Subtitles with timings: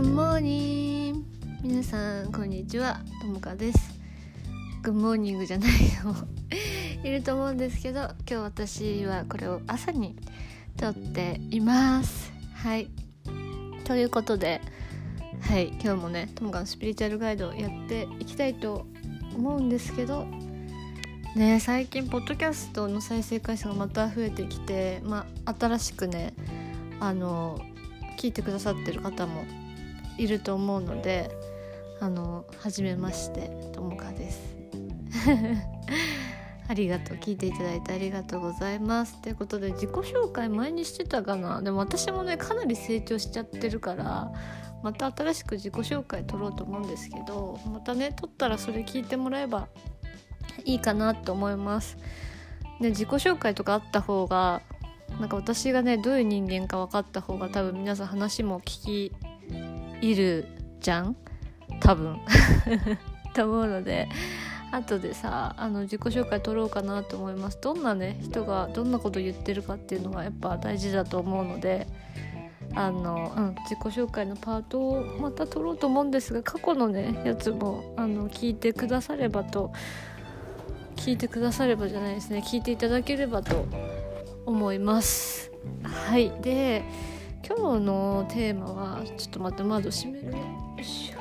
[0.00, 1.24] Good morning.
[1.62, 3.02] 皆さんこんにちは。
[3.20, 3.78] ともかです。
[4.80, 5.70] グッモーニングじゃない
[6.02, 6.16] の
[7.04, 10.16] いると思うんですけど今日私はこれを朝に
[10.78, 12.32] 撮っています。
[12.54, 12.88] はい。
[13.84, 14.62] ということで
[15.42, 15.68] はい。
[15.68, 18.86] 今日もねともかのスピリチュアルガイドをやっていきたいと
[19.36, 20.24] 思うんですけど
[21.36, 26.32] ね最近ポッドキャストの再生回数がまた増えてきてまあ新しくね
[27.00, 27.60] あの
[28.16, 29.44] 聞いてくださってる方も
[30.22, 31.30] いると思うので
[32.00, 34.56] あの初めましてともかです。
[36.68, 37.16] ありがとう。
[37.16, 39.20] 聞いていただいてありがとうございます。
[39.22, 41.60] ということで自己紹介前にしてたかな。
[41.62, 44.30] でも私もねかなり成長しちゃってるから
[44.82, 49.68] また新しく自己紹介取ろうと思うんですけどまたね取ったらそれ聞いてもらえば
[50.64, 51.96] いいかなと思います。
[52.80, 54.62] で自己紹介とかあった方が
[55.18, 59.12] なんか私がねどういう人間か分かった方が多分皆さん話も聞き
[60.00, 60.46] 入る
[60.80, 61.16] じゃん？
[61.80, 62.18] 多分。
[63.34, 64.08] と思うので
[64.72, 67.58] 後でさあの自己紹介取ろうかなと思います。
[67.60, 71.86] どんなね人がどんなこと言ってるかっていうのがやっぱ大事だと思うので
[72.74, 79.72] あの、うん、自己紹介のパートをまた取ろうと思うんですが過去のねやつもあの聞いてくださればと
[80.96, 82.42] 聞いてくださればじゃないですね。
[82.46, 83.66] 聞いていただければと
[84.44, 85.50] 思います。
[85.82, 86.30] はい。
[86.42, 86.84] で
[87.52, 90.30] 今日のテーマはちょっと待って窓閉める？
[90.30, 90.44] ねよ
[90.78, 91.18] いしょ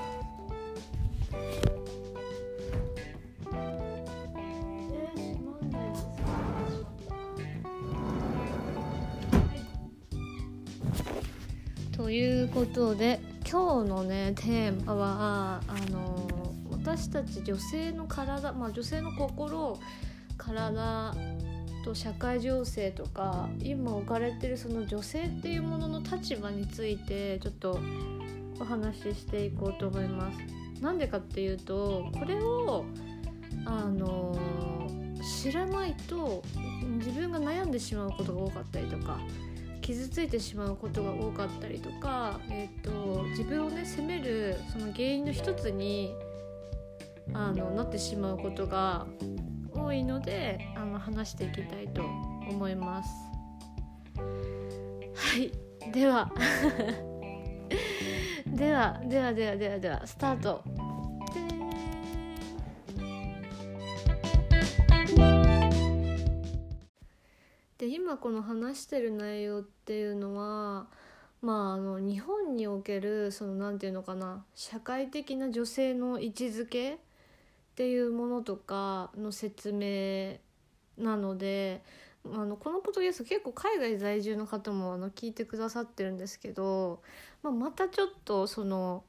[11.98, 13.20] ということで
[13.50, 16.30] 今日のねテーマはあの
[16.70, 19.80] 私たち女性の体まあ女性の心
[20.38, 21.16] 体
[21.84, 27.80] と社会情勢とか今置かれてるその女性っていうものの立場についてちょっと
[28.60, 30.38] お話ししていこうと思います。
[30.82, 32.86] なんでかっていうとこれを
[33.66, 34.38] あの
[35.42, 36.42] 知らないと
[36.98, 39.20] 自分が悩んでしまうことが多かったりとか
[39.82, 46.14] 傷ついてしまうことが多かったりとか、えーと、自分をね責めるその原因の一つに
[47.34, 49.08] あのなってしまうことが
[49.84, 53.10] 多いのであの話していきたいと思います。
[54.16, 55.52] はい。
[55.92, 56.32] では。
[58.46, 60.64] ではではではではではスタート。
[67.78, 70.88] で今この話してる内容っていうのは
[71.42, 74.44] まああの日本におけるその何て言うのかな。
[74.54, 77.00] 社会的な女性の位置づけ
[77.80, 80.36] っていうものとかの説明
[81.02, 81.82] なので
[82.26, 87.02] あのこのポッドキャスト結構海外在住の方もあの聞いてくださってるんですけど、
[87.42, 89.06] まあ、またちょっとその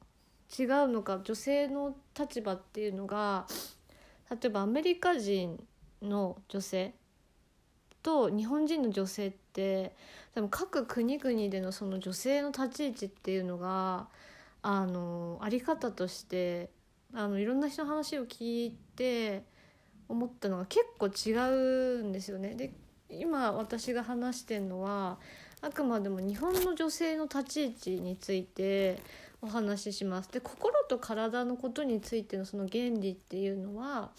[0.57, 3.45] 違うのか女性の立場っていうのが
[4.29, 5.61] 例えばアメリカ人
[6.01, 6.93] の女性
[8.01, 9.93] と日本人の女性って
[10.33, 14.07] 多分各国々でのその女性の立ち位置っていうのが
[14.61, 16.69] あのあり方として
[17.13, 19.43] あのいろんな人の話を聞いて
[20.07, 21.31] 思ったのが結構違
[21.99, 22.55] うんですよね。
[22.55, 22.73] で
[23.09, 25.17] 今私が話してるのは
[25.61, 29.01] あくまでも日本の女性の立ち位置について
[29.41, 30.31] お話しします。
[30.31, 34.11] で心と体のことについてのその原理っていうのは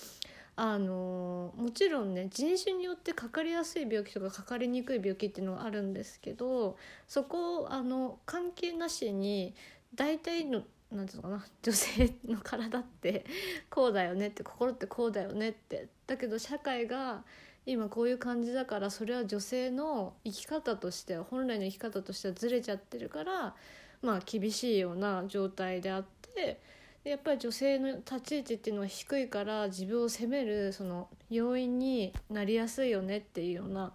[0.55, 6.77] あのもちろんね人種によってかかりやすい病気とかかかりにくい病気っていうのがあるんですけど
[7.09, 9.55] そこをあの関係なしに
[9.95, 13.25] 大体のなんていうのかな 女性の体って
[13.71, 17.25] こうだよねって心ってこうだよねってだけど社会が
[17.65, 23.55] 今こういう感じだからそれは女性の生き方としては本来の生き方としてはずれちゃってるから
[24.03, 26.05] まあ厳しいような状態であっ
[26.35, 26.61] て
[27.05, 33.93] やっぱり女性の立ち位置っていうのは低いから自分を責めるその要因になりやすいよねっていうような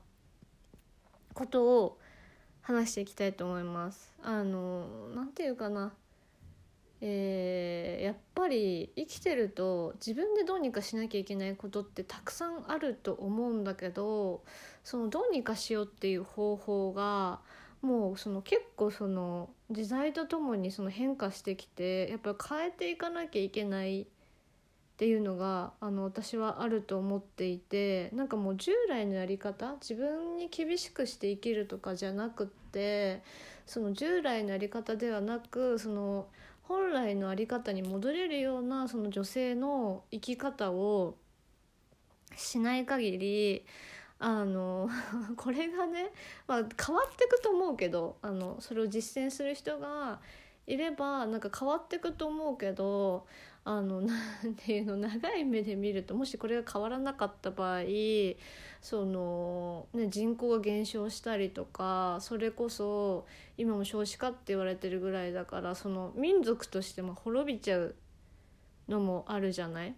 [1.33, 1.97] ことを
[2.61, 4.13] 話していきたいと思います。
[4.21, 5.93] あのなんていうかな
[6.99, 14.41] えー、やっぱり生きてると自分でどうにかしなきゃいけないことってたくさんあると思うんだけど
[14.83, 17.39] そのどうにかしようっていう方法が
[17.81, 24.05] もうその結構その時代とともにその変化してきてやっぱり変えていかなきゃいけないっ
[24.97, 33.21] ていうのがあの私はあると思っていてなんかもう従来のやり方自分に厳しくして生きるとかじゃなくって
[33.67, 36.25] その従来のやり方ではなくその
[36.67, 41.15] 本来の在り方に戻れるようなその女性の生き方を
[42.35, 43.65] しない限り
[44.19, 44.89] あの
[45.37, 46.11] これがね、
[46.47, 50.19] まあ、変わっていくと思うけどあのそれを実践する人が
[50.67, 53.25] いればなんか変わってくと思うけど
[53.63, 57.81] あの なんていうの長い目で見るともしこれが変わらなかった場合
[58.81, 63.25] その、ね、人口が減少したりとかそれこそ
[63.57, 67.95] 今も少子化って言われてるぐらいだからその民族としても滅びちゃう
[68.87, 69.95] のもあるじゃない？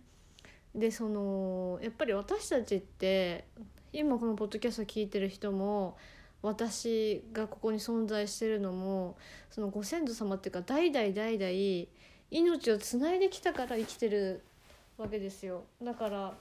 [0.76, 3.46] でそのやっぱり私たちって
[3.92, 5.98] 今このポッドキャスト聞いてる人も
[6.42, 9.18] 私がここに存在してるのも
[9.50, 11.88] そのご先祖様っていうか代々代々
[12.32, 14.44] 命をつないできたから生きてる
[14.98, 15.64] わけですよ。
[15.82, 16.34] だから、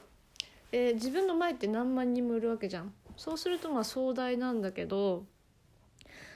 [0.72, 2.92] えー、自分の前って何万人もいるわけじゃん。
[3.16, 5.24] そうするとまあ壮大なんだけど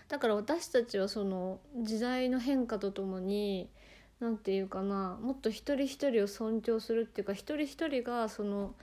[0.08, 3.70] だから私たちはその時代の変化とともに
[4.18, 8.74] 何て言うかなもっと一人一人を尊重するっていうか一人一人がその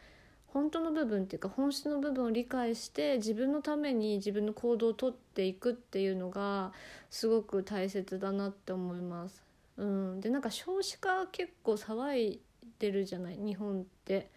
[0.53, 6.71] 本当の部分っていうか本質の部分を理解して自分のために自分の行動をとっていくっていうのが
[7.09, 9.43] すごく大切だなって思います。
[9.77, 12.41] うん、でなんか少子化結構騒い
[12.79, 13.37] でるじゃない？
[13.37, 14.29] 日本って。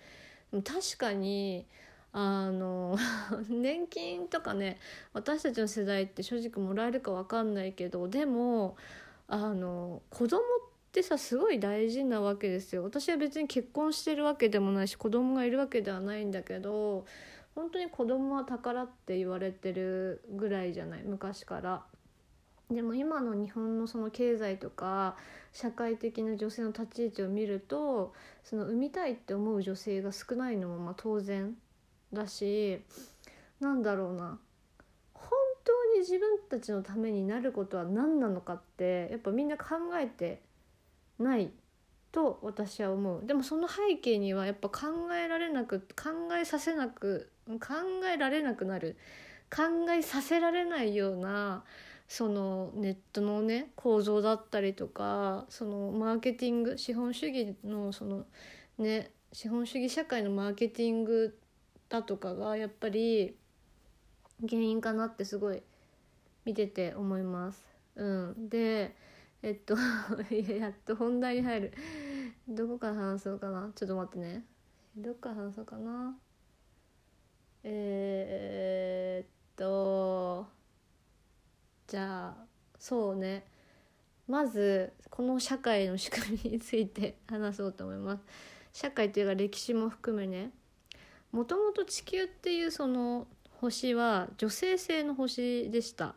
[0.52, 1.64] 確かに
[2.12, 2.98] あの
[3.48, 4.78] 年金とかね
[5.14, 8.76] 私たちの世代って正直もらえるか分かんないけどでも
[9.28, 10.42] あの子供っ
[10.92, 12.84] てさすごい大事なわけですよ。
[12.84, 17.06] 私は別に結婚してるわけでもないし子供がいるわけではないんだけど
[17.54, 21.02] 本当に子供は宝って言われてるぐらいじゃない？
[21.02, 21.82] 昔から。
[22.70, 25.16] でも今の日本のその経済とか
[25.52, 28.14] 社会的な女性の立ち位置を見ると
[28.44, 31.54] その産みたいって思う女性が少ないのもま当然
[32.14, 32.82] だし
[33.60, 34.38] なんだろうな。
[35.12, 35.30] 本
[35.64, 40.40] 当に自分たちのためになることは何なのかってやっぱみんな考えて
[41.22, 41.50] ない
[42.10, 43.26] と私は思う。
[43.26, 47.74] でもその背景にはやっぱ考えられなく考えさせなく考
[48.12, 48.96] えられなくなる。
[49.54, 51.62] 考えさせられないような
[52.08, 58.24] そのネットのね構造だったりとかそのマーケティング資本主義のその
[58.78, 61.38] ね資本主義社会のマーケティング
[61.90, 63.36] だとかがやっぱり
[64.40, 65.62] 原因かなってすごい
[66.46, 67.64] 見てて思います。
[67.96, 68.96] うん、で
[69.42, 69.74] えっと
[70.52, 71.72] やっと本題に入る。
[72.48, 73.72] どこから話そうかな？
[73.74, 74.44] ちょっと待ってね。
[74.96, 76.16] どっから話そうかな？
[77.64, 80.46] えー、っと
[81.86, 82.44] じゃあ
[82.78, 83.46] そうね。
[84.28, 88.24] まずこの社会の仕組みについて 話そうと思います。
[88.72, 90.52] 社会というか歴史も含めね。
[91.32, 93.26] もともと地球っていうその
[93.60, 96.14] 星は女性性の星でした。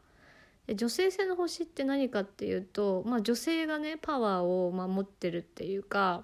[0.74, 6.24] 女性性の星って何かっていうと、まあ、女性がねパワーをま持ってるっていうか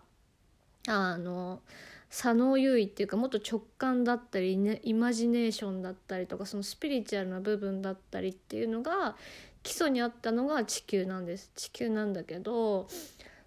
[0.88, 1.62] あの
[2.10, 9.16] 左脳優位っていうかもっと直感だったり、ね、イマジネーションだったりとかそのスピリチュアルな部分だったりっていうのが
[9.64, 11.52] 基礎にあったのが地球なんです。
[11.56, 12.88] 地球なんだけど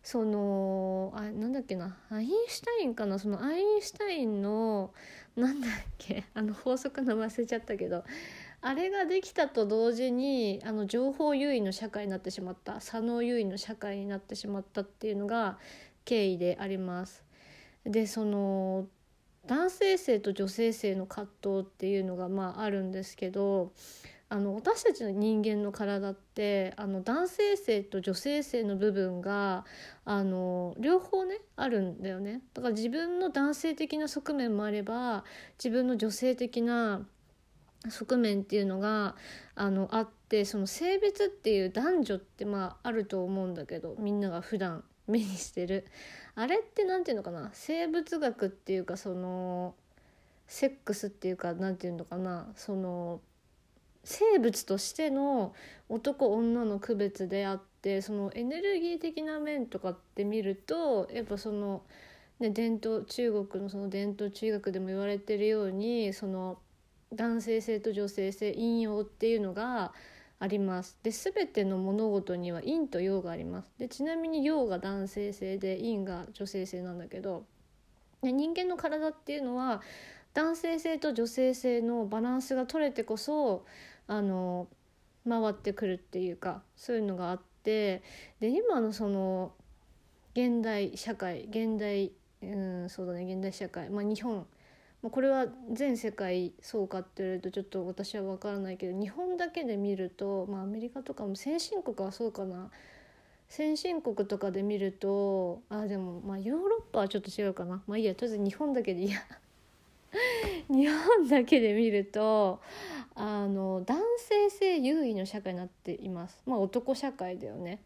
[0.02, 3.18] そのあなんだっけなアインシュタインかな？
[3.18, 4.92] そのアインシュタインの
[5.34, 6.24] なんだっけ？
[6.34, 8.04] あの法則の忘れちゃったけど
[8.66, 15.58] あれができたと同時にあの情報優位の社会になってしまった左脳優位の社会になってしまったっていうのが
[16.06, 17.22] 経緯であります。
[17.84, 18.86] でその
[19.46, 23.72] 男性性と女性性の葛藤っていうのがまああるんですけど
[24.30, 29.66] あの私たちの人間の体ってあの男性性と女性性の部分が
[30.06, 35.24] あの両方ねあるんだよねだから自分の男性的な側面もあれば
[35.58, 37.06] 自分の女性的な
[37.88, 39.14] 側面っていうのが
[39.54, 45.86] あのあってその性別っていう男女ってまああると思うんだけどみんなが普段目にしてる。
[46.34, 47.50] あれって何て言うのかな？
[47.52, 49.74] 生物学っていうかその
[50.46, 52.48] セックスっていうか何て言うのかな？
[52.56, 53.20] その
[54.02, 55.54] 生物としての
[55.88, 61.82] 男女の区別であってそのエネルギー的な面とかって見るとやっぱその、
[62.40, 66.58] ね、伝統中国のその伝統中学でも言われてるようにその
[67.12, 69.92] 男性性と女性性陰陽っていうのが
[70.38, 70.98] あります。
[71.02, 73.72] で全ての物事には陰と陽があります。
[73.78, 77.44] でちなみに陽が男性性で陰が女性性なんだけど
[78.22, 79.82] で人間の体っていうのは
[80.32, 83.64] 男性性と女性性のバランスが取れてこそ
[84.06, 84.68] あの
[85.28, 88.02] 回ってくるっていうかそういうのがあって
[88.40, 89.52] で今のその
[90.34, 94.46] 現代社会現代うんそうだね現代社会まあ日本
[95.04, 102.70] まあ、これは全世界そうかって言われるとちょっと私は分からないけど日本だけで見ると、まあ、アメリカとかも先進国はそうかな。
[103.50, 107.82] 先進国とかで見るとあでもまあヨーロッパはちょっと違うかな。
[107.86, 109.18] まあいいやとりあえず日本だけでいや。
[110.72, 112.60] 日本だけで見ると
[113.14, 116.40] あの男性性優位の社会になっています。
[116.46, 117.78] まあ男社会だよね。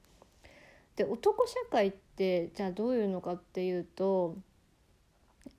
[0.95, 4.37] で男社会ってじゃあどういうのかっていうと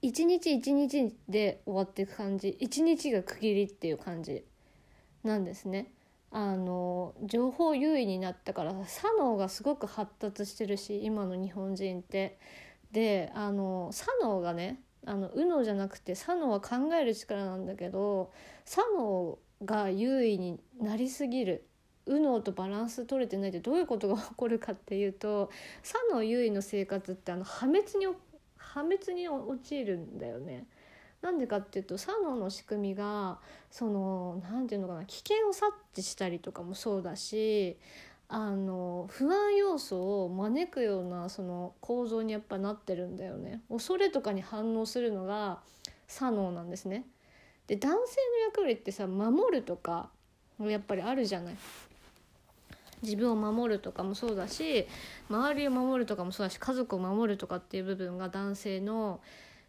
[0.02, 4.44] 一日一日で終わっていく感じ一日が区切りっていう感じ
[5.24, 5.92] なんですね。
[6.32, 12.38] あの情報優位になったから左脳がすごく発達してるし今の日本人って。
[12.92, 18.32] であの左脳がねあの右脳じゃなくて左脳は考える力なんだけど
[18.66, 21.66] 左脳が優位になりすぎる
[22.08, 25.52] 右脳とバランス取れてないってどういうことが起こるかっていうと
[25.84, 28.08] 左脳優位の生活ってあの破滅に
[28.74, 30.66] 破滅に陥るんだよね。
[31.22, 37.78] なんでかっていうと左脳の仕組みがその何て言うのかな危険を察知したりとかもそうだし
[38.30, 43.62] あの不安要素を招くようなその構造にやっぱなってるんだよね。
[43.70, 45.60] 恐れとかに反応するのが
[46.08, 47.06] 左脳なんですね。
[47.68, 50.10] で男性の役割ってさ守るとか
[50.60, 51.56] やっぱりあるじゃない。
[53.02, 54.88] 自分を守るとかもそうだし
[55.30, 59.22] 周りを守るとかもそうだし家族を守るとかっていう部分が男性の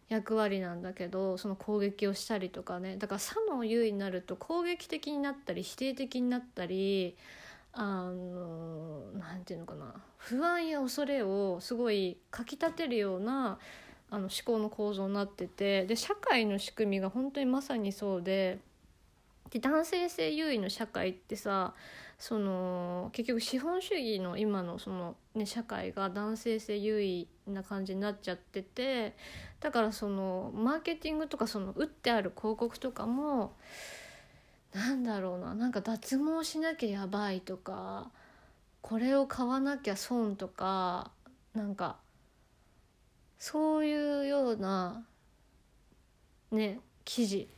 [0.09, 2.97] 役割なんだけどその攻撃をしたりとかね。
[2.97, 7.15] だから左脳優位になると攻撃的になったり否定的になったり
[7.71, 9.93] あの何て言うのかな。
[10.17, 13.57] 不安や恐れをすごいかきたてるような
[14.09, 18.59] あの思考の構造になっててで社会の仕組みが本当にまさにそうで
[19.49, 21.73] で男性性優位の社会ってさ
[22.21, 29.15] その結局資本主義の今のその、ね、社会が男性性優位な感じになっちゃってて
[29.59, 33.55] だからそのマーケティングとかその打ってある広告とかも
[34.71, 38.11] なんだろうななんか脱毛しなきゃやばいとか
[38.81, 41.09] これを買わなきゃ損とか
[41.55, 41.97] なんか
[43.39, 45.03] そういうような
[46.51, 47.49] ね記事。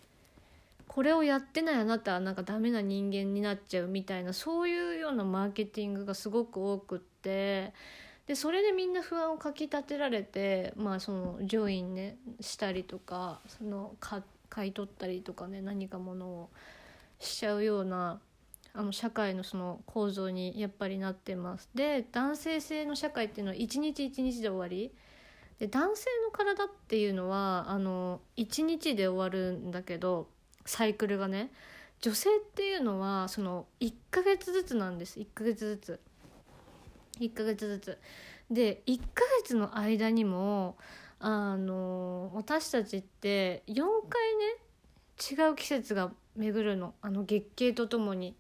[0.94, 7.74] これをやってないあなたはなんかダメな人間になっちゃうみたいなそういうようなマーケティングがすごく多くって
[8.28, 13.96] でそれでみんな不安をかきたてられてまあそのジョインねしたりとかその
[14.50, 16.50] 買い取ったりとかね何かものを
[17.20, 18.20] しちゃうような
[18.76, 21.70] あの社会のその構造にやっぱりなってます。
[21.74, 24.92] で男性性の社会っていうのは一日一日で終わり
[25.58, 30.28] で男性の体っていうのはあの1日で終わるんだけど
[30.66, 31.52] サイクルがね
[32.02, 35.20] 女性っていうのはその1ヶ月ずつなんです。
[35.20, 36.00] 1ヶ月ずつ。
[37.20, 37.98] 1ヶ月ずつ。
[38.52, 40.76] で1ヶ月の間にも
[41.20, 43.76] あの私たちって4
[44.10, 46.94] 回ね違う季節が巡るの。
[47.02, 48.36] あの月経とともに。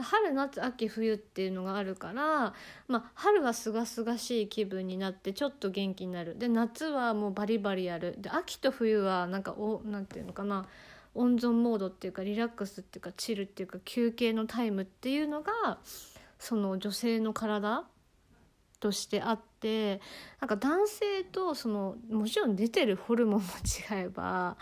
[0.00, 2.54] 春夏秋冬っていうのがあるから、
[2.86, 6.38] まあ、春はすがすがしい気分になってちょっと元気になる。
[6.38, 8.14] で夏はもうバリバリやる。
[8.18, 10.66] で秋と冬はなんかおなんていうのかな。
[11.18, 15.78] 温存モードっていうかリラックスっていうかチルっていうか休憩のタイムっていうのが
[16.38, 17.84] その女性の体
[18.80, 20.00] としてあって
[20.40, 23.46] なんか男性とそのもちろん出てるホルモンも
[23.92, 24.56] 違えば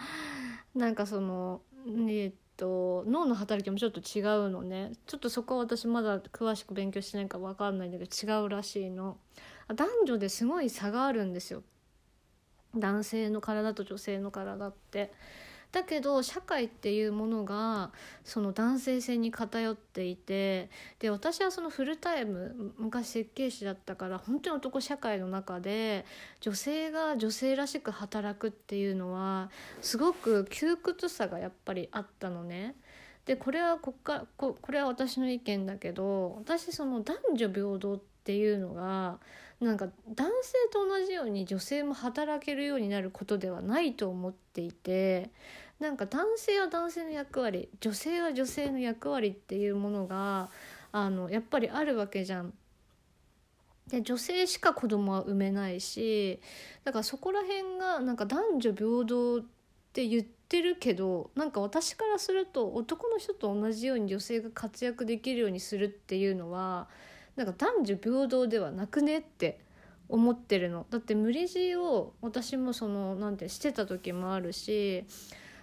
[0.75, 1.61] なんかその
[2.09, 4.93] えっと脳の働きもちょっと違うのね。
[5.07, 9.19] ちょっとそこは私まだ詳しく勉強してないから分かんないんだけど違うらしいの。
[9.69, 11.63] 男女ですごい差があるんですよ。
[12.75, 15.13] 男性の体と女性の体って。
[15.73, 17.91] だけど社会っていうものが
[18.25, 26.07] その男性性に偏っていてで私はそのフルタイム昔設計士だったから本当に男社会の中で
[26.41, 29.51] 女性が女性らしく働くっていうのは
[29.83, 32.75] すごく窮屈さがやっぱりあったのね。
[33.27, 39.19] でこれはこっかここれは私の意見だけど私その男女平等っていうのが
[39.61, 45.31] なんか男性と同じように女性も働けるようになることではないと思っていて
[45.81, 50.51] なんか男性は男性の役割女性は女性の役割っていうものが
[50.93, 52.53] あのやっぱりあるわけじゃん。
[53.89, 56.41] で女性しか子供は産めないし
[56.83, 59.45] だからそこら辺がなんか男女平等っ
[59.93, 66.89] て言ってるけどなんか私からすると男の人と同じように女性が活躍できるようにするっていうのは
[67.37, 69.61] なんか男女平等ではなくねって
[70.09, 70.87] 思ってるの。
[70.91, 75.05] だって無理強いを私もそのなんてしてた時もあるし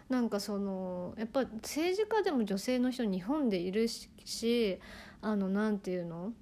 [0.10, 4.80] なんかそのやっぱ政治家でも女性の人日本でいるし
[5.22, 6.34] あのなんていうの？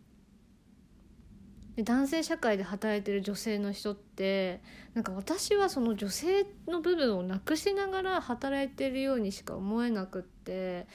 [1.78, 4.62] 男性社会で働いてる女性の人って
[4.94, 10.86] なんか私はその女性の部分をなくしながら働いてるようにしか思えなくって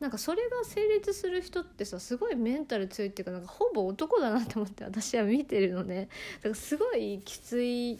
[0.00, 6.08] なんかそれが成立する人ってさすごいメンタル強いっていうかなんかほぼ男だなって思って私は見てるのね。
[6.38, 7.98] だからすごいきつい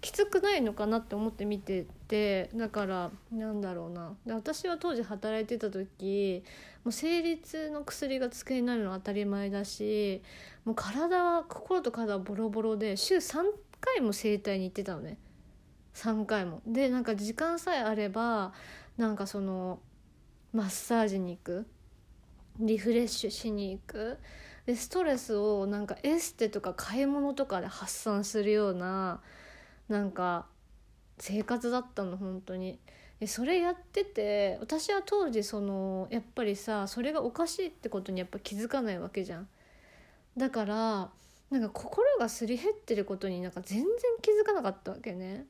[0.00, 4.14] きつくないのかなって思って見ててだからなんだろうな。
[4.26, 6.44] で私は当時働いてた時
[6.84, 10.22] もう生理痛の薬が机になるのは当たり前だし
[10.66, 13.44] もう体は心と体はボロボロで週3
[13.80, 15.16] 回も整体に行ってたのね。
[15.94, 16.60] 3回も。
[16.66, 18.52] でなんか時間さえあれば
[18.98, 19.78] なんかその
[20.54, 21.66] マッサージに行く。
[22.60, 24.18] リフレッシュしに行く。
[24.66, 29.20] でストレスをなんかエステとか買い物とかで発散するような
[29.88, 30.46] なんか
[31.18, 32.78] 生活だったの本当に。
[33.18, 39.48] でそれやってて私は当時そのやっぱりさそれがおかしいってことにやっぱ気づかないわけじゃん。
[40.36, 41.10] だから
[41.50, 43.88] なんか心がすり減ってることになんか全然
[44.22, 45.46] 気づかなかったわけね。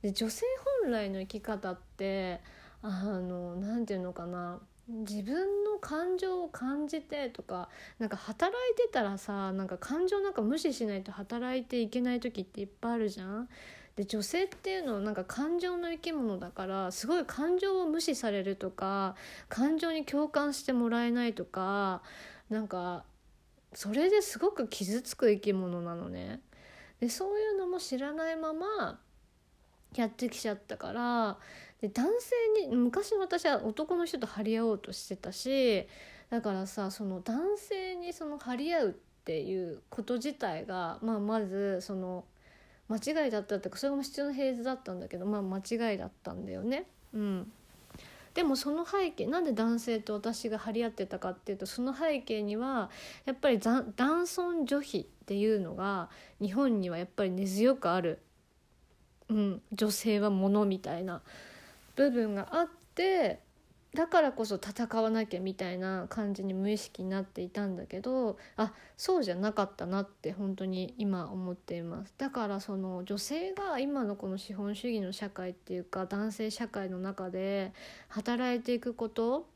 [0.00, 0.46] で女性
[0.82, 2.40] 本来の生き方って
[2.86, 2.88] あ
[3.18, 13.48] の何て言うのかな自分の感情を感じてとかなんか働いてたらさなんか感情なんか無視しないと働いていけない時っていっぱいあるじゃん。
[13.96, 19.14] で女性っていうのはなんか感情の生き物だからすごい感情を無視されるとか
[19.48, 22.02] 感情に共感してもらえないとか
[22.50, 23.04] なんか
[23.72, 26.40] それですごく傷つく生き物なのね。
[27.00, 28.98] でそういうのも知らないまま
[29.94, 31.38] やってきちゃったから
[31.84, 35.86] で男性に昔の私は男の人と張り合おうとしてたし
[36.30, 38.92] だからさその男性にその張り合うっ
[39.26, 42.24] ていうこと自体が、まあ、まずその
[42.88, 46.86] 間違いだったってかそれも必要なフェーズだったんだけどまあ間違いだったんだよね。
[47.12, 47.52] うん、
[48.32, 52.90] でもその背景なんで男性と私が張り合ってたかっていうとその背景には
[53.26, 56.08] やっぱり男尊女卑っていうのが
[56.40, 58.20] 日本にはやっぱり根強くある、
[59.28, 61.20] うん、女性はものみたいな。
[61.96, 63.40] 部分があって
[63.94, 77.72] だからこそ戦わなきゃみたいな感じに無意識になっていたんだけどあそうじゃなかったなって本当に今思っていますだからその女性が今のこの資本主義の社会っていうか男性社会の中で
[78.08, 79.46] 働いていくこと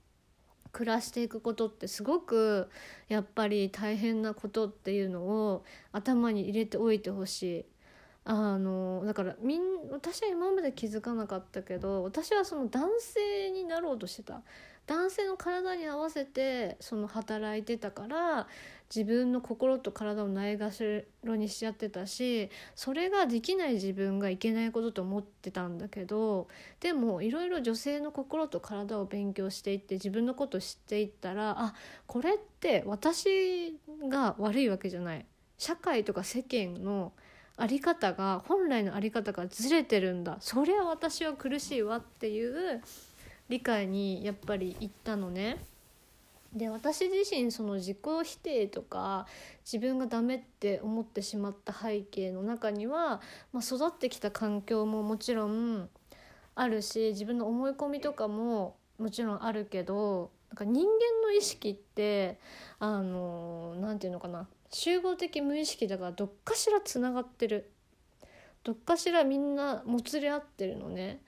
[0.70, 2.68] 暮らしていくことってすごく
[3.08, 7.64] やっぱり大変なことっていうのを頭に入れておいてほしい。
[8.30, 14.42] あのだからみん私は今まで気づかなかったけど私はその男性になろうとしてた。
[14.86, 18.46] 男性の体に合わせてその働いてたから
[18.88, 26.48] 自分の心と体をないがしろにしちゃってたしそれができない自分がいけないことと思ってたんだけど
[26.80, 31.74] でもいろいろ女性の心と体を勉強していって自分のこと知っていったらあ
[32.06, 35.26] これって私が悪いわけじゃない。
[35.58, 37.12] 社会とか世間の
[37.58, 42.80] あり方が本来のあり方がずれてるんだそりゃ私は苦しいわっていう
[43.48, 45.58] 理解にやっぱり行ったのね。
[46.54, 49.26] で私自身その自己否定とか
[49.70, 53.20] 自分がダメって思ってしまった背景の中には、
[53.52, 55.90] まあ、育ってきた環境ももちろん
[56.54, 60.88] あるし自分の思い込みとかももちろんあるけどなんか人間
[61.22, 62.40] の意識って
[62.78, 67.70] あの何て言うのかな集合的無意識だからどっかしらつながってる
[68.64, 71.20] どっかしらみんなもつれ合ってるのね。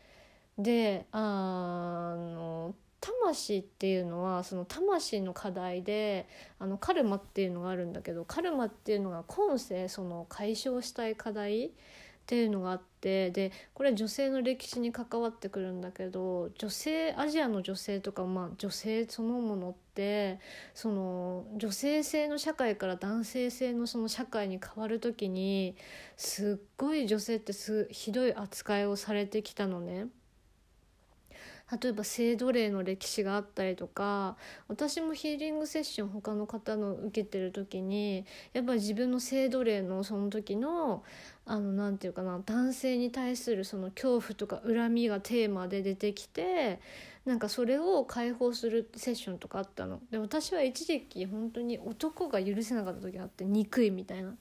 [0.58, 11.70] であの魂っていうのはその魂の課題であのカルマっていうのがあるんだけどカルマっていうのが今世その解消したい課題
[12.30, 20.38] っていうのがあってでこれ女性の歴史に関わってくるんだけど女性アジアの女性とか、まあ、女性そのものって
[20.72, 25.74] その女性性の社会から男性性のその社会に変わる時に
[26.16, 30.06] すっごい女性ってすひどい扱いをされてきたのね。
[31.82, 34.36] 例えば性奴隷の歴史があったりとか
[34.68, 41.04] 私もヒーリングセッション他の方の受けてる時にやっぱり自分の性奴隷のその時の
[41.46, 46.80] あのなて言うかな男性に対するその恐怖とか恨みがテーマで出てきて
[47.24, 50.00] なんかそれを解放するセッションとかあったの。
[50.10, 54.34] で私は一時期本当に男が許せなかった時があって憎いみたいな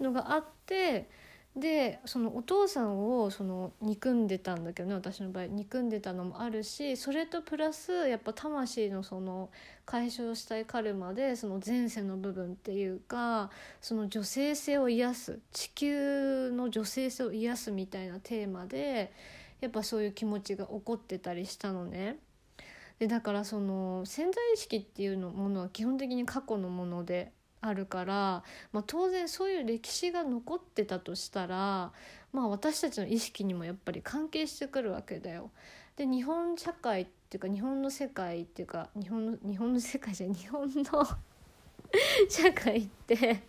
[0.00, 1.08] のがあって
[1.56, 9.50] でそのお父さんをその憎んでたんだけどね私の場合憎んでたのもあるしそれとプラスやっぱ魂のその
[9.84, 13.50] 解消したいカルマでその前世の部分っていうか
[13.82, 19.12] その女性性を癒す地球の女性性を癒すみたいなテーマで
[19.60, 22.16] やっぱそういう気持ちが起こってたりしたのね。
[22.98, 27.32] でだからその潜在意識っていうのものは基本的に過去のもので
[27.62, 31.92] あるから、まあ、当然そういう歴史が残ってたとしたら、
[32.32, 35.50] まあ、私たちの意識にもやっぱり関係してくるわけだよ。
[35.96, 41.06] で日本社会っていうか日本の世界っていうか日本の日本の世界じゃ日本の
[42.28, 43.42] 社会って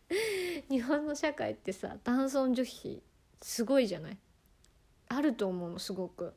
[0.70, 3.02] 日本の社会ってさ男尊女卑
[3.42, 4.18] すごいじゃない？
[5.08, 6.32] あると思うのすごく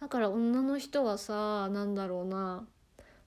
[0.00, 2.66] だから女の人はさなんだろうな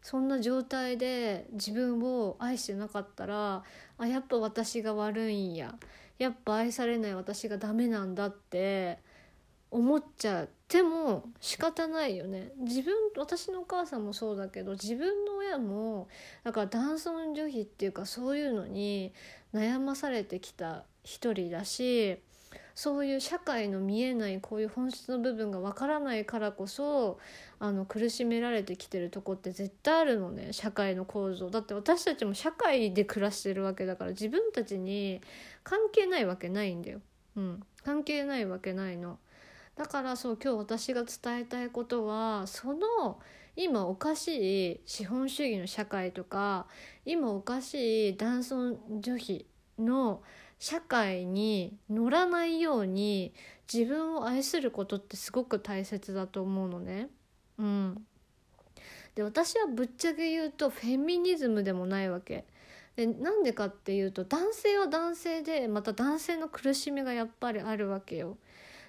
[0.02, 3.64] そんな状態で自分を愛してなかったら
[3.98, 5.76] あやっぱ私が悪いんや。
[6.20, 9.00] やっぱ愛されない私がダメなんだって
[9.72, 12.52] 思っちゃっても仕方ないよね。
[12.60, 16.10] 自分私のお母さんもそうだけど自分の親も
[16.44, 19.14] だから男尊女卑っていうかそういうのに
[19.54, 22.20] 悩まされてきた一人だし
[22.80, 27.20] そういう社会の見えないこういう本質の部分がわからないからこそ
[27.60, 35.20] あの苦しめられてきてるとこって絶対あるのね社会の構造だって私たちも社会で暮らしてるわけだから自分たちに
[35.66, 37.02] 関係ないわけないんだよ。
[37.36, 39.20] うん、関係ないわけないの。
[39.76, 43.20] だからそう今日私が伝えたいことはその
[43.58, 46.66] 今おかしい資本主義の社会とか
[47.04, 49.46] 今おかしい男尊女卑
[49.78, 50.22] の
[50.60, 53.34] 社会に乗らないように
[53.72, 57.10] 自分を愛することってすごく大切だと思うのね。
[57.58, 58.06] うん、
[59.16, 62.46] で私はぶっちゃけ言うとフェミニズムでもないわけ。
[62.96, 68.38] でなんでかっていうと男性は男性でまた男性の苦しみがやっぱりあるわけよ。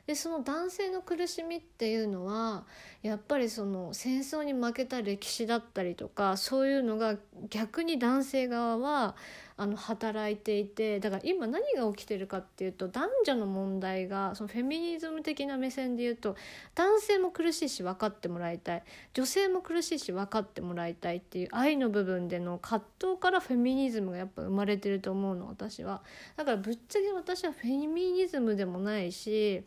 [0.07, 2.65] でその男性の苦しみっていうのは
[3.03, 7.17] やっぱりその戦争に負けた歴史だったりとかそういうのが
[7.49, 9.15] 逆に男性側は
[9.61, 16.35] あの働いていてだから今何が起きてるかっていうと男女の問題がそのフェミニズム的な目線で言うと
[16.75, 26.01] 男性も苦しいし分かってもらいたい女性も苦しいし分かってもらいたいっていう愛の部分での葛藤からフェミニズムがやっぱ生まれてると思うの私は。
[26.37, 29.63] だからぶっちゃけ私はフェミニズムでもないし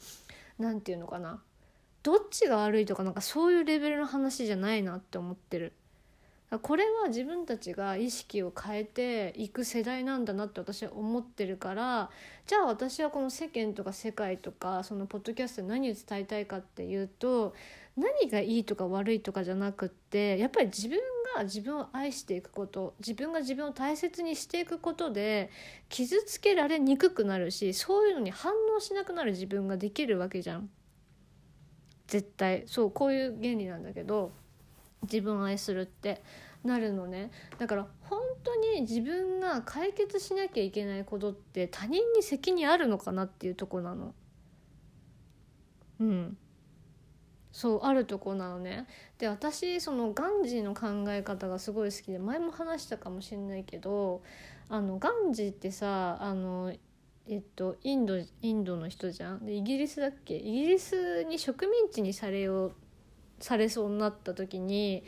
[0.57, 1.39] 何て言うのかな
[2.01, 5.73] どっちが悪いとかなんかそういうレベルの話じゃないなって思ってる。
[6.59, 12.09] これは自分たちが意識を変えていく世代なんだなって私は思ってるから
[12.45, 17.53] じゃあ私はこの世間とか世界とかそのポッドキャストで何を伝えたいかっていうと
[17.95, 20.99] 何がいいとか悪いとかじゃなくってやっぱり自分
[21.35, 25.49] が自分を愛していくこと自分が自分を大切にしていくことで
[25.89, 30.69] 傷つけられにくくなるしそういうのに反応しなくなる自分ができるわけじゃん。
[32.07, 32.63] 絶対。
[32.67, 34.42] そうこういう原理なんだけど。
[35.03, 36.23] 自分を愛するって
[36.63, 37.31] なるのね。
[37.57, 44.13] だから本当に自分が解決しなきゃいけないことって他人に責任あるのかなっていうとこなの。
[45.99, 46.37] うん。
[47.51, 48.87] そうあるとこなのね。
[49.19, 54.23] で私そのガンジーの考え方がすごい好きで前も話したかもしれないけど
[54.69, 56.73] あのガンジーってさあの
[57.27, 59.45] えっとインドインドの人じゃん。
[59.45, 60.35] でイギリスだっけ？
[60.35, 62.75] イギリスに植民地にされよう
[63.43, 65.03] されそうになった時に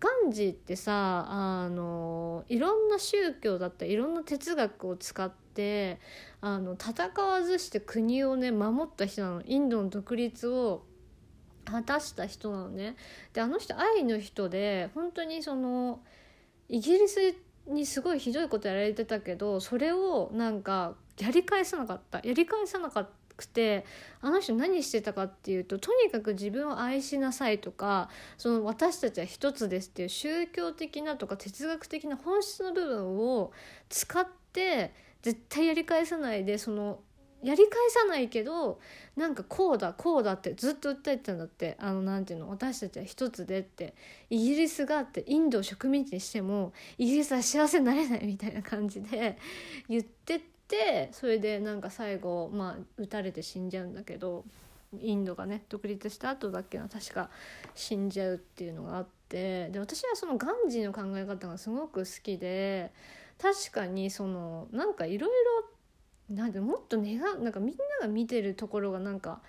[0.00, 6.00] ガンジーってさあのいろんな宗教だったりいろんな哲学を使って
[6.40, 9.42] あの戦わずして国をね守った人なの。
[9.46, 10.84] インドの独立を
[11.64, 12.96] 果たした人なのね。
[13.32, 16.00] であの人愛の人で本当にその
[16.68, 17.34] イギリス
[17.68, 22.20] にすごいひどいことやられてたけどそれをなんかやり返さなかった。
[22.22, 23.84] やり返さなかくて
[24.20, 33.52] あの人何してたかっていうととにかく自分を愛しなさいとかその私たちは一つですっていう宗教的なとか哲学的な本質の部分を
[33.88, 37.00] 使って絶対やり返さないでその
[37.42, 38.80] やり返さないけど
[39.14, 43.94] なんかこうだこうだってずっと訴えてたんだってあのなんていうの私たちは一つでって
[44.30, 49.38] イギリスがあってインドを植民地にしてもイギリスは幸せになれないみたいな感じで
[49.88, 50.55] 言ってて
[51.12, 54.44] それでなんか最後まあ撃たれて死んじゃうんだけど
[55.00, 57.30] インドがね独立した後だっけな確か
[57.74, 62.92] 死んじゃうっていうのがあってで私はそのガンジーの考え方がすごく好きで
[63.40, 65.30] 確かにそのなんかいろい
[66.30, 69.40] ろなんでもっと願なんかみんなが見てるところがなんか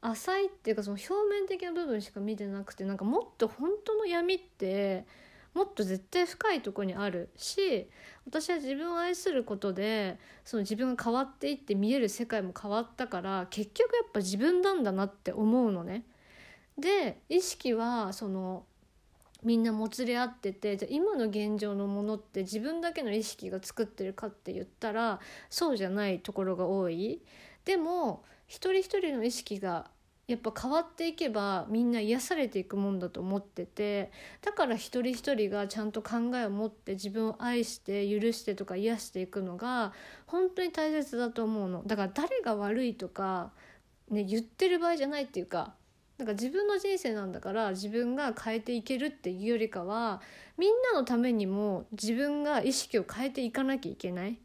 [0.00, 5.04] 浅いっていうかその表面的な部分しか見てなくてなんかもっと本当の闇って
[5.54, 7.88] もっと絶対深いとこにあるし
[8.26, 16.04] 私は自分を愛することでその自分が変わっていって見える世界も変わったから結局やっぱ自分なんだなって思うのね。
[16.76, 18.64] で意識はその
[19.42, 27.22] みんなもつれ合っててじゃ今の現状のものって自分だけの意識が作ってるかって言ったらそうじゃないところが多い。
[27.64, 29.90] でも一人一人の意識が
[30.28, 34.10] やっぱ変わっていけばみんな癒されていくもんだと思ってて
[34.42, 39.92] だから一人一人がちゃんと考えを持って自分を愛して許してとか癒していくのが
[40.26, 41.84] 本当に大切だと思うの。
[41.86, 43.52] だから誰が悪いとか、
[44.10, 45.74] ね、言ってる場合じゃないっていうか
[46.18, 50.20] なんか自分の人生なんだから自分が変えていけるっていうよりかは
[50.58, 54.38] みんなのためにも自分が意識を変えていかなきゃいけない、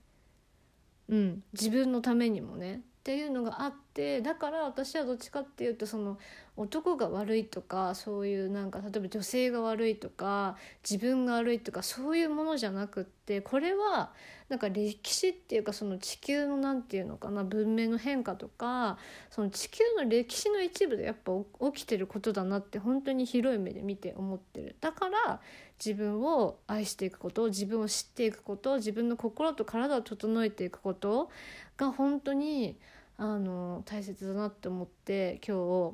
[1.10, 2.82] うん、自分のためにもね。
[3.02, 6.18] っていうのがあってだから私はどっちかっていうとその
[6.56, 10.56] 男が悪いとかそういうなんか例えば女性が悪いとか
[10.90, 14.14] 自分が悪いとかそういうものじゃなくってこれは
[14.48, 18.98] なんか歴史っていうかその地球の何て言うのかな文明の変化とか
[19.30, 21.32] その地球の歴史の一部でやっぱ
[21.74, 24.76] 起きてることだなって本当に広い目で見て思ってる。
[24.80, 25.42] だから
[25.84, 31.30] 自分を愛していくこと自分を知っていくこと自分の心と体を整えていくこと
[31.76, 32.78] が本当に
[33.24, 35.94] あの大切だなって思って今日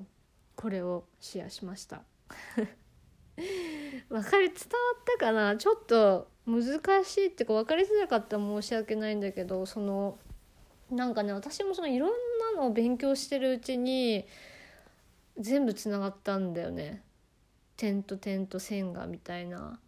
[0.55, 2.03] これをシェアしました。
[4.07, 4.55] 分かり伝わ
[4.97, 5.57] ったかな？
[5.57, 10.17] ちょっと難しいってか分かりづらかったら申し訳ないんだけどその
[10.89, 12.11] なんかね私もそのいろん
[12.55, 14.25] なのを勉強してるうちに
[15.37, 17.03] 全部つながったんだよね。
[17.75, 19.81] 点と点と線がみたいな。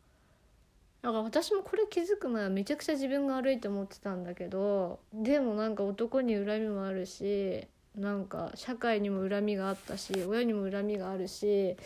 [1.02, 11.78] だから私もこれ気づく前はめちゃくちゃ自分が悪いと思ってたんだけどでもなんか男に恨みもあるしなんか社会にも恨みがあったし親にも恨みがあるし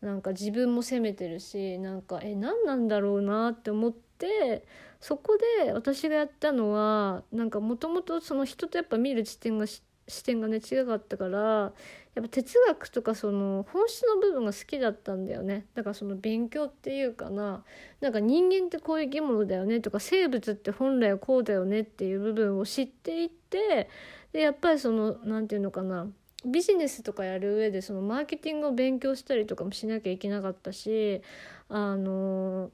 [0.00, 4.64] なんか自分も責めてるしなんかえ何なんだろうなって思って
[5.00, 9.82] そこで私がやったのはなんかもともとその人とやっぱ見る視点が視
[10.24, 11.72] 点がね違かったから
[12.18, 15.66] やっぱ哲学とかその本質の部分が好きだったんだよね。
[15.74, 17.62] だからその勉強っていうかな。
[18.00, 19.80] なんか人間ってこういう生き物だよね。
[19.80, 23.88] とか生物って本来はこうだよねっていう部分を知っていって
[24.32, 26.08] でやっぱりその何て言うのかな。
[26.44, 31.22] ビジネスとかやる上でそのマーケティングを勉強したりとかもしなきゃいけなかったし
[31.68, 32.70] あの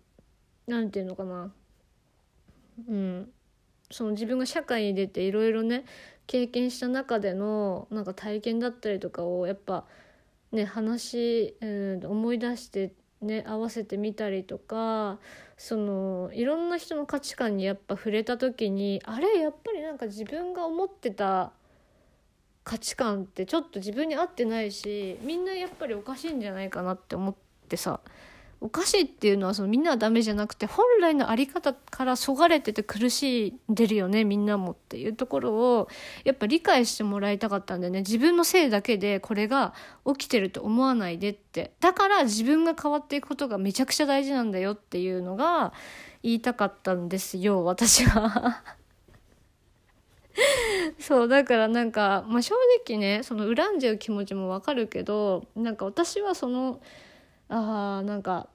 [0.66, 1.52] 何て言うのかな。
[2.88, 3.30] うん。
[3.90, 5.84] その自分が社会に出ていろいろね
[6.26, 9.84] 経験した中でのなんか体験だったりとかをやっぱ
[10.52, 15.18] ね話、うん、思い出してね合わせてみたりとか
[15.56, 21.52] そのいろんな人の価値観にやっぱ触れた時にあれやっぱりなんか自分が思ってた
[22.64, 27.34] 価値観ってちょっと自分に合ってないしみんなやっぱりおかしいんじゃないかなって思っ
[27.68, 28.00] てさ。
[28.64, 35.88] おかしいっていうのはそのみんなはダメじゃなくて本来の在り方からそがれてて苦しんでるよねみんなもっていうところを
[36.24, 39.74] やっぱ理解してもらいたかったんだよね自分のせいだけでこれが
[40.06, 45.74] 起きてると思わないでってだから自分が変わっていくことがめちゃくちゃ大事なんだよっていうのが
[46.22, 48.62] 言いたかったんですよ私は。
[50.98, 52.54] そうだからなんか、まあ、正
[52.88, 56.80] 直ねその恨んじゃう気持ちもわかるけどなんか私はその
[57.50, 58.48] あなんか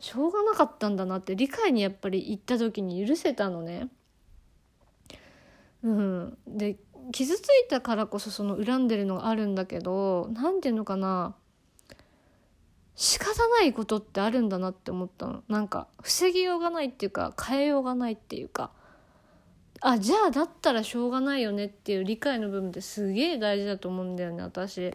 [0.00, 3.88] しょうがなかったんだなって理解にやっぱり行った時に許せたのね。
[5.82, 6.76] うん、で
[7.12, 11.36] 傷ついたからこそその恨んでるのがあるんだけど何て言うのかな。
[12.96, 15.42] 仕方ないことってあるんだなって思ったの。
[15.48, 18.72] なんか防ぎようがないっていうか変えようがないっていうか。
[19.82, 24.92] あじゃあだったらしょうがないよねっていう理解の部分ってすげえ大事だと思うんだよね私。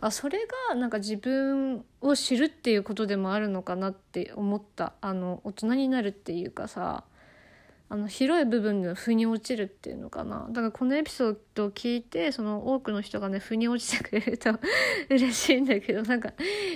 [0.00, 4.94] あそれがなんか自分を知るっていうことでもあるのかなって思った。
[5.00, 7.04] あの大人になるっていうかさ。
[7.94, 10.48] あの広い部分で腑に落ちるっていうのかな。
[10.48, 14.50] だからこのエピソードを聞いてその多くの人がね腑に落ちてくれると
[15.10, 16.32] 嬉しいんだけどなんか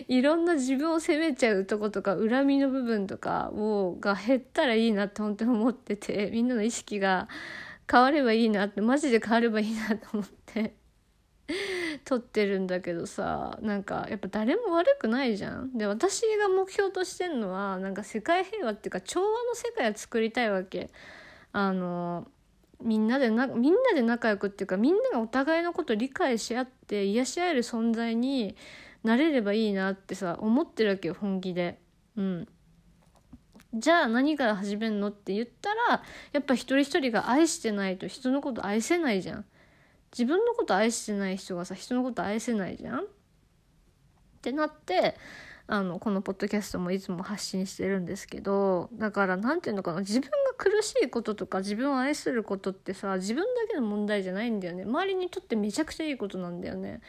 [0.06, 7.26] いろんな自分を責めちゃうとことか恨みの部分とかをが減ったらいいなって本当に思っててみんなの意識が
[7.90, 10.76] 変わればいいなってマジで変わればいいなと思って。
[12.04, 15.76] 撮ってるんだけどさなんかやっぱ誰も悪くないじゃん。
[15.76, 20.90] で私が目標としてんのはなんか世界平和っていうか調和の世界を作りたいわけ。
[21.52, 22.28] あの
[22.80, 28.56] みんなでなみんなで仲良くっていうかみんながお互いのこと理解し合って癒し合える存在に
[29.02, 31.78] なれればいいなってさ思ってるわけよ本気で。
[32.16, 32.48] うん
[33.74, 39.44] じゃあ何から始めるのって言ったらやっぱ一人一人が愛してないと人のこと愛せないじゃん。
[40.12, 43.00] 自分のこと愛してない人がさ人のこと愛せないじゃん？
[43.00, 43.02] っ
[44.40, 45.16] てなって
[45.66, 54.84] あのこのポッドキャストもいつも発信してるんですけどだから何て言うのかな自分が苦しいこととか自分を愛することってさ自分だけの問題じゃないんだよね。
[54.84, 57.00] 周りにとってめちゃくちゃいいことなんだよね。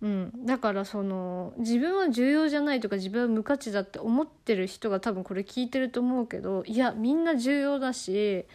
[0.00, 8.46] うん、だからその自分は重要じゃないとか自分は無価値だって思ってる人が多分これ聞いてると思うけどいやみんな重要だし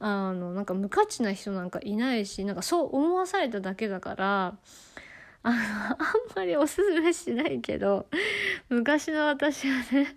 [0.00, 4.54] あのなんか無価値な人なんかいないしなんかそう思わされただけだから
[5.42, 5.96] あのあん
[6.36, 8.06] まりおすすめしないけど
[8.68, 10.16] 昔の私はね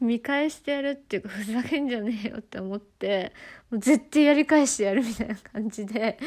[0.00, 3.32] 見返してやるっていうかふざけんじゃねえよって思って
[3.70, 6.18] もう絶対やり返してやるみたいな感じで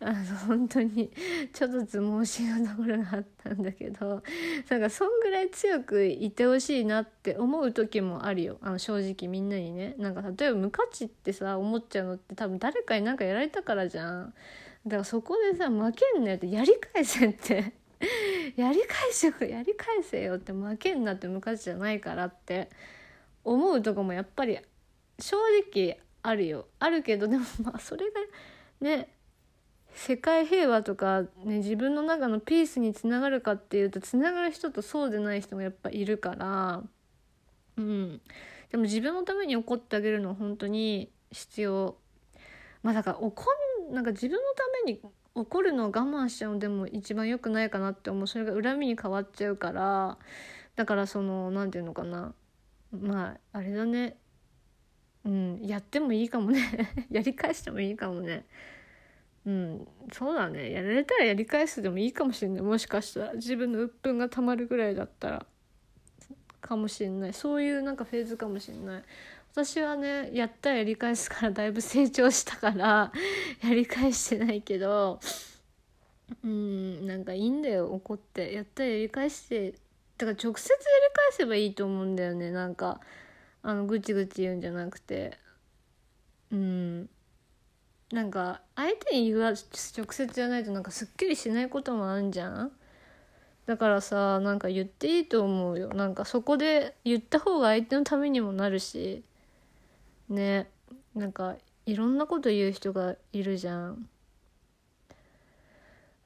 [0.00, 0.14] あの
[0.46, 1.10] 本当に
[1.52, 4.22] ちょっとずつ申しのところがあったんだけど
[4.70, 14.34] なんかそんぐらい強くいてほしいなって思う時もあるよあの正直みんなにねなんか例えば無価値ってさ思っちゃうのって多分誰かに何かやられたからじゃん。
[14.84, 17.72] だからそこでさ負けんなよってやり返せって
[18.56, 22.68] やり返せよやり返せよって負けんなって昔じゃないからって
[23.44, 24.58] 思うとこもやっぱり
[25.18, 25.36] 正
[25.72, 26.66] 直あるよ。
[26.78, 28.20] あるけどでも まあそれが
[28.80, 29.08] ね
[29.94, 36.82] 世界平和とか、ね、自分の中のピースにつながるかっていうとつながる人とそうでない人もやっぱいるから。
[37.76, 38.20] うん。
[38.70, 41.96] でも自分のために怒ってあげるのは本当に必要。
[42.82, 43.44] まあだから怒
[43.90, 45.00] んなんか自分のために
[45.34, 48.26] 怒るのを我慢しちゃうのでも一番良くないかなって思う。
[48.26, 50.18] それが恨みに変わっちゃうから
[50.76, 52.34] だからその何て言うのかな。
[52.92, 54.16] まああれだね。
[55.24, 56.60] うんやってもいいかもね。
[57.10, 58.46] やり返してもいいかもね。
[59.46, 60.70] うんそうだね。
[60.70, 62.62] やられたらやり返すでもいいかもしれない。
[62.62, 65.46] もしかしたら自分の鬱憤がたまるぐらいだったら
[66.60, 67.32] かもしれない。
[67.32, 69.02] そういうなんかフェーズかもしれない。
[69.52, 73.12] 私はねやったやり返すからだいぶ成長したから
[73.62, 75.20] やり返してないけど
[76.42, 78.52] うんなんかいいんだよ怒って。
[78.54, 79.72] やったやり返して
[80.18, 82.50] だから直接やり返せばいいと思うんだよね。
[82.50, 83.00] なんか
[83.62, 85.38] あのぐちぐち言うんじゃなくて。
[86.50, 87.08] うん。
[88.12, 89.56] なんか相手に言わ直
[90.10, 92.72] 接じゃないとなんかすっきりしないこともあるじゃん。
[93.66, 95.88] だからさなんか言っていいと思うよ。
[95.90, 99.24] なんかそこで言った方が相手のためにもなるし。
[100.32, 100.68] ね
[101.14, 104.08] なんかいろんなこと言う人がいるじゃん。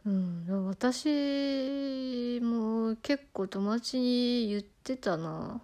[0.06, 5.60] うん、私も結構友達に言ってたな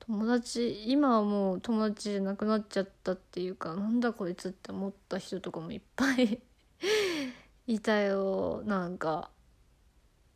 [0.00, 6.40] 友達今はもう友達じゃなくなっちゃったっていうかなんだこいつって思った人とかもいっぱい
[7.66, 9.30] いたよなんか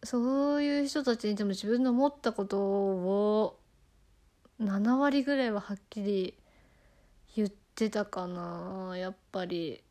[0.03, 3.59] そういう人たちにでも自分の思ったことを
[4.59, 6.35] 7割ぐらいははっきり
[7.87, 9.83] ってたかなやっぱり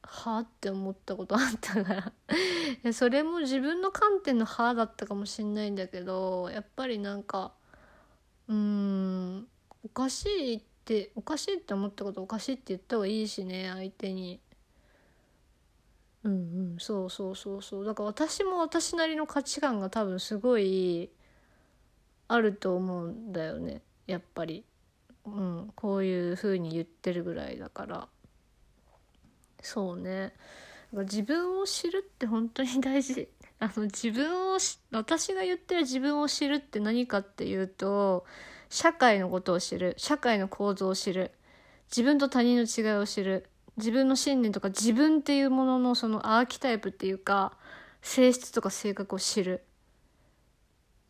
[0.00, 2.12] はあって思ったことあったか
[2.82, 7.52] ら それも自分の観点の「はあ」だったかもしんないんだけどやっぱりなんか
[8.48, 9.48] うん
[9.84, 14.40] おかしいっておかしいって思ったことおかしいって言った方がいいしね相手に。
[16.24, 16.36] うんう
[16.76, 21.08] んそうそうそうそうだから私も私なりの価値観が多分すごい
[22.26, 24.64] あると思うんだよねやっぱり。
[25.26, 28.08] うん、こういう風に言ってるぐらいだから。
[29.60, 30.32] そうね。
[30.92, 33.28] 自分を知るって本当に大事。
[33.58, 34.58] あの自分を
[34.92, 38.26] 私が言ってる自分を知るって何かっていうと
[38.68, 39.94] 社会のことを知る。
[39.96, 41.32] 社会の構造を知る。
[41.90, 43.48] 自分と他人の違いを知る。
[43.76, 47.58] 自分の信念とか自分っていうもののそのアーキタイプっていうか
[48.00, 49.64] 性質とか性格を知る。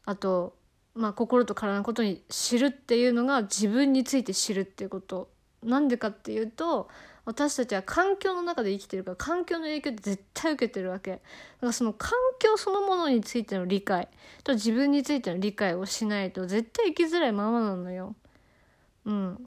[0.04, 0.56] あと
[0.96, 5.28] まあ、心と体のことに知るっていうのが自分について知るっていうこと。
[5.62, 6.88] なんでかっていうと
[7.24, 11.10] 私たちは環境の中で生きてるから環境の影響って絶対受けてるわけ。
[11.10, 11.22] だか
[11.62, 14.08] らその環境そのものについての理解。
[14.44, 18.14] と自分についての理解をしないと絶対生きづらいままなのよ。
[19.04, 19.44] うん。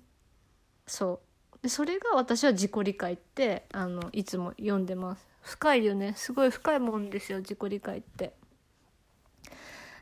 [0.86, 1.22] そ
[1.56, 1.64] う。
[1.64, 5.26] でそれが私は自己理解ってあのいつも読んでます。
[5.42, 6.14] 深いよね。
[6.18, 8.34] すごい深いもんですよ自己理解って。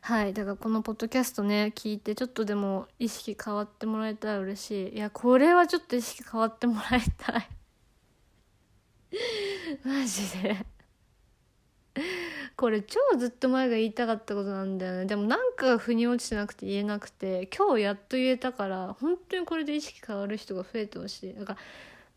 [0.08, 4.96] はいだからこのポッドキャストね聞いてちょっとでも意識変わってもらえたら嬉しい。
[4.96, 7.50] いやこれはちょっと意識変わってもらいたい。
[9.84, 10.66] マジで。
[12.56, 15.08] これ超ずっと前が言いたかったことなんだよね。
[15.08, 21.34] でもなんか腑に落ちてなくて言えなくて今日やっと言えたから本当にこれで意識変わる人が増えてほしい。
[21.34, 21.60] だから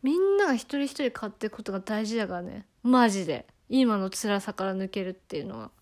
[0.04, 2.66] みんなが一人一人変わっていくことが大事だからね。
[2.84, 3.46] マジで。
[3.68, 5.72] 今の辛さから抜けるっていうのは。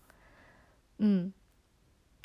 [0.99, 1.35] うん。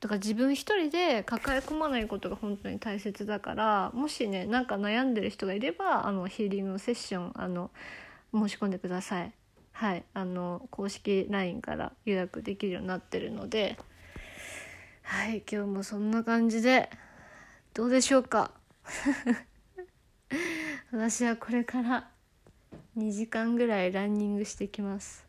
[0.05, 7.71] だから自分一人で抱え込まないことが本当に大切だからもしねなんか悩んでる人がいればあのヒーリングのセッションあの
[8.35, 9.33] 申し込んでください。
[9.73, 10.05] はい。
[10.12, 13.79] あの公式 LINE から予約できるようになってるので。
[15.05, 15.43] はい。
[15.51, 16.90] 今日もそんな感じで
[17.73, 18.51] どうでしょうか？
[20.93, 22.11] 私はこれから
[22.99, 25.25] 2時間ぐらいランニングしてきます。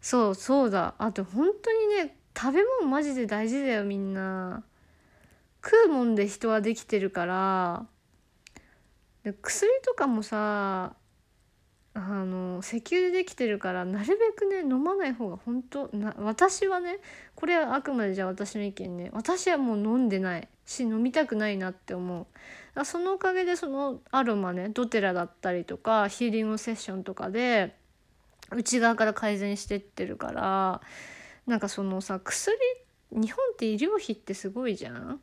[0.00, 0.96] そうそうだ。
[0.98, 4.62] あと本当にね食べ物マジで大事だよみんな。
[5.64, 7.86] 食うもんで人はできてるから。
[9.22, 10.94] で薬とかもさ
[11.94, 16.98] あの石油でできてるからなるべくね飲まない方が本当な私はね
[17.36, 19.10] これはあくまでじゃあ私の意見ね。
[19.12, 20.48] 私はもう飲んでない。
[20.64, 22.26] し飲みたくないなって思
[22.74, 22.84] う。
[22.84, 27.76] そのおかげでそのアロマねドテラだったりとかヒーリングセッションとかで
[28.50, 30.80] 内側から改善してってるから。
[31.46, 32.56] なんかそのさ薬
[33.10, 35.20] 日本って医療費ってすごいじゃん？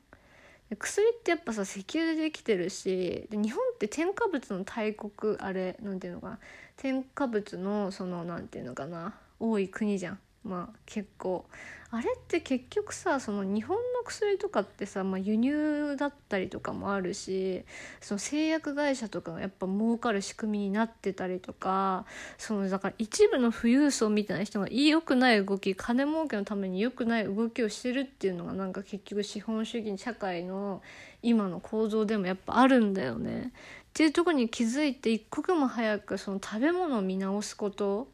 [0.78, 6.40] 薬ってやっぱさ石油でできてるしで日本って添加物の大国あれなんていうのかな？
[6.78, 9.16] 添加物のそのなんていうのかな？
[9.40, 10.20] 多い国じゃん。
[10.44, 11.46] まあ結構
[11.92, 17.64] あれって結局さその日本の薬とかってさ、まあ、輸入だったりとかもあるし
[18.00, 22.06] その製薬会社とかがやっぱ儲かる仕組みになってたりとか
[22.38, 30.84] そのだから一部の富裕層みたいな人が良くない動き金儲けのために良くない動きをしてるっていうのがなんか結局資本主義社会の
[31.24, 33.52] 今の構造でもやっぱあるんだよね。
[33.90, 38.08] っていうとこに気づいて一刻も早くその食べ物を見直すこと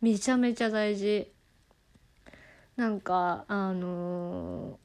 [0.00, 1.30] めちゃめちゃ大事。
[2.76, 4.78] なんかあの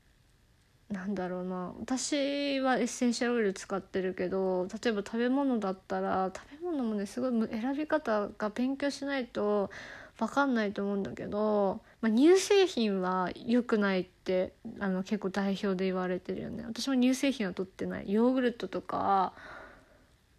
[0.92, 1.74] ー、なんだろうな。
[1.80, 9.70] 私はエッセンシャルオイル使ってるけど例えば食べ物だったら食べ物もねすごい選び方が勉強しないと
[10.18, 16.66] 分かんないと思うんだけど、まあ、乳製品は良くないってあの結構代表で言われてるよね。
[16.68, 18.12] 私も乳製品は取ってない。
[18.12, 19.32] ヨーグルトとか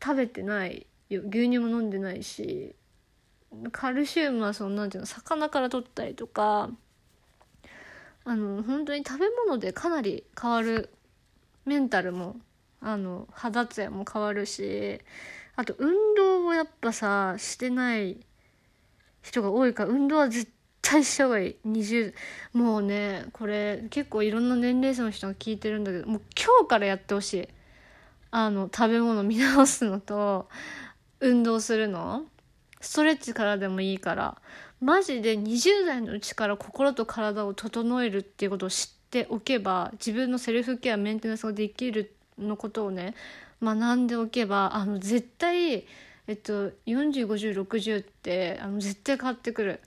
[0.02, 2.74] 食べてない牛乳も飲んでないし。
[3.72, 6.70] カルシウムはそのなんていうの魚から取ったりとか
[8.24, 10.90] あの本当に食べ物でかなり変わる
[11.64, 12.36] メンタルも
[12.80, 15.00] あの肌ツヤも変わるし
[15.54, 18.18] あと運動をやっぱさしてない
[19.22, 20.50] 人が多いから運動は絶
[20.82, 21.57] 対した方がいい。
[21.66, 22.14] 20
[22.52, 27.48] もうねこれ結構いろんな年齢層の人が聞いてるんだけどもう今日からやってほしい。
[28.30, 30.48] あの食べ物見直すのと
[31.20, 32.24] 運動するの。
[32.87, 34.37] ストレッチからでもいいから
[34.80, 43.14] マジで20代のうちから心と体を整えるっていうことを知っておけば自分のセルフケアメンテナンスができるのことをね
[43.61, 45.84] 学んでおけばあの絶対
[46.28, 49.80] えっと405060ってあの絶対変わってくる。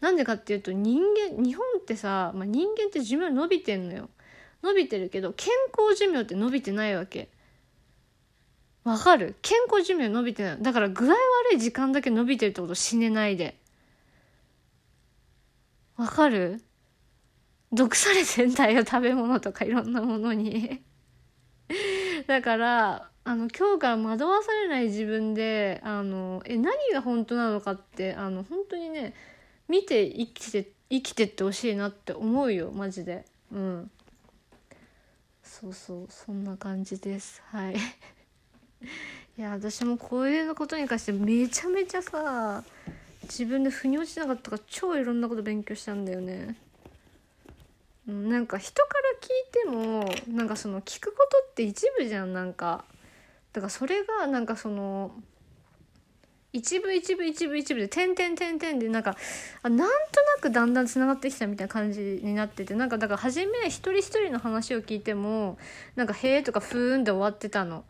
[0.00, 1.00] なんでかっていうと人
[1.36, 4.10] 間日本ってさ、まあ、人間って寿命伸びてんのよ。
[4.62, 7.28] 伸びてるけど健康寿命って伸びてないわけ。
[8.84, 9.36] わかる？
[9.42, 10.58] 健康寿命伸びてない。
[10.62, 11.16] だから具合悪
[11.54, 13.56] い時間だけ伸びてるってこと死ねないで。
[15.96, 16.60] わかる？
[17.72, 20.82] 毒されてんだよ食べ物とかいろんなものに。
[22.26, 29.14] だからあの今日から惑わされない自分であのえ何が本当なのかってあの本当にね
[29.68, 33.24] 見て生きて生きてってほしいなって思うよマジで。
[33.52, 33.90] うん。
[35.42, 37.42] そうそうそんな感じです。
[37.46, 37.76] はい。
[39.38, 42.62] いや私もこういうことに関してめちゃめちゃさ
[43.24, 46.56] 自分で腑に落ちなかったから超いろんなこと勉強したんだよね。
[48.06, 52.84] なんか人から聞いてもなんかその聞くことって一部じゃんなんか
[53.52, 55.12] だからそれがなんかその
[56.52, 59.16] 一部一部一部一部で点々点々でなんか
[59.62, 65.56] あなんとなくだんだんつながってきたみたいな感じになっててなんかだから初め一人一人の話を聞いても
[65.94, 67.84] なんか「へえ」とか「ふーん」で終わってたの。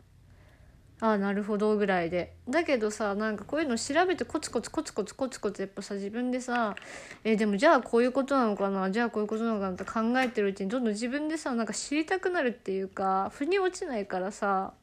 [0.99, 2.33] ああなるほどぐらいで。
[2.47, 6.75] だけどさなんかこういうの調べてコツコツコツコツコツコツやっぱさ自分でさ
[7.23, 8.89] えー、でもじゃあこういうことなのかな？
[8.89, 9.71] じゃあこういうことなのかな？
[9.71, 14.73] って考えてるうちにどんどん自分でさなんか知りたくなるっていうか腑に落ちないからさ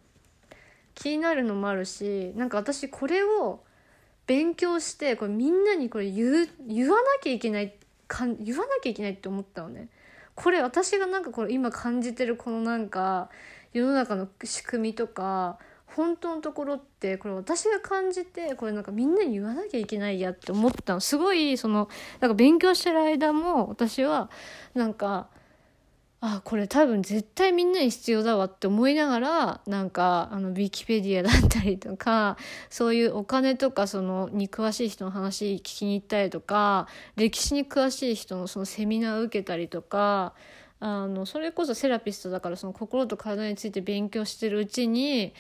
[0.94, 3.61] 気になるのもあるしなんか私これを
[4.26, 7.74] 勉強してこれみんなにこれ言う言わなきゃいけない
[8.06, 9.88] かん言わなきゃいけないって思ったのね。
[10.34, 13.30] これ私がなんかこれ今感じてるこのなんか
[13.72, 15.58] 世の中の仕組みとか
[15.97, 21.88] 本当のところってこれ私が感じてこれなんかみんなに言わなきゃいけないやって思ったのすごいその
[22.20, 24.30] なんか勉強してる間も私は
[24.74, 25.28] なんか
[26.22, 32.36] あこれ多分絶対みんなに必要だわって思いながらなんかあのウィキペディアだったりとか
[32.68, 40.34] そういうお金とかそのに詳しい人の話聞きに行ったりとか歴史に詳しい人のそのセミナーを受けたりとか
[40.78, 45.32] あのそれこそセラピストだからその心と体について勉強してるうちに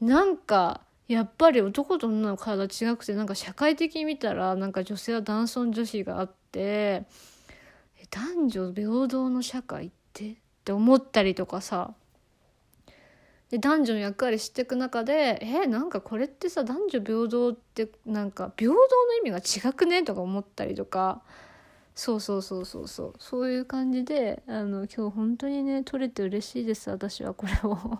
[0.00, 7.04] なんかやっぱり男と女の体違くてなんか社会的に見たらなんか女性は男尊女子があって
[8.10, 10.30] 男女平等の社会って？
[10.30, 10.34] っ
[10.64, 11.92] て思ったりとかさ。
[13.50, 18.80] で男女の役割していく中でえなんかこれってさ男女平等ってなんか平等の
[19.28, 20.02] 意味が違くね？
[20.04, 21.22] とか思ったりとか。
[21.94, 23.14] そうそうそうそうそう。
[23.18, 27.98] そういう感じであの今日本当にね撮れて嬉しいです私はこれを。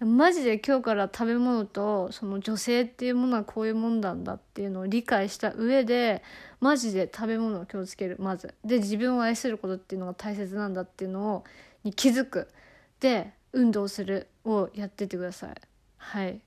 [0.00, 6.22] マジで今日から食べ物とその女性っていうものはこういうもんなんだっていうのを理解した上で
[6.60, 8.54] マジで食べ物を気をつけるまず。
[8.64, 11.44] で自分を愛することっていうのが大切なんだっていうのを
[11.84, 12.48] に気づく。
[13.00, 15.54] で運動するをやっててください。
[15.96, 16.40] はい。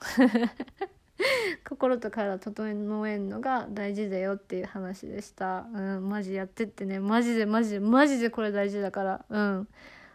[1.68, 5.66] 心と体整えるのが大事だよっていう話でした。
[5.72, 6.08] うん。
[6.08, 6.98] マジやってってね。
[6.98, 9.24] マジでマジでマジでこれ大事だから。
[9.28, 9.68] うん。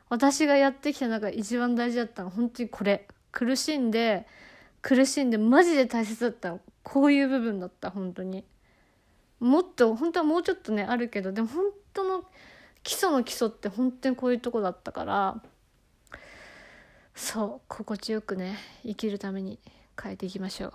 [0.10, 3.08] 私がやってきた中で一番大事だったの本当にこれ。
[3.32, 4.26] 苦しんで
[4.82, 6.62] 苦しんでマジで大切だったの。
[6.84, 8.46] こういう部分だった本当に。
[9.40, 12.24] もっと本当はもうちょっとねあるけどでも本当の
[12.84, 15.42] 基礎の基礎って本当にこういうとこだったから
[17.16, 19.60] そう心地よくね生きるために
[20.02, 20.74] 変えていきましょう。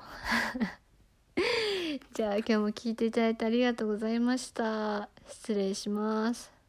[2.15, 5.09] じゃあ今日も聞いていただいてありがとうございました。
[5.29, 6.60] 失礼します。